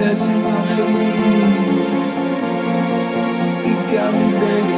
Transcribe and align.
that's 0.00 0.24
enough 0.24 0.66
for 0.76 0.88
me. 0.88 1.10
You 3.68 3.74
got 3.92 4.14
me, 4.14 4.26
begging. 4.40 4.69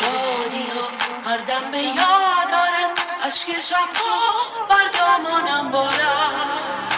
شادی 0.00 0.66
ها 0.74 0.88
هر 1.30 1.38
دم 1.38 1.70
به 1.70 1.78
یاد 1.78 2.50
دارد 2.50 2.90
اشک 3.24 3.46
شبها 3.60 4.20
بر 4.68 4.88
دامانم 4.98 5.70
بارد. 5.70 6.93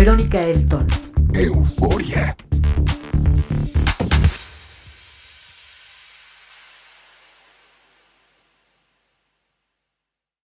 Verónica 0.00 0.40
Elton. 0.40 0.89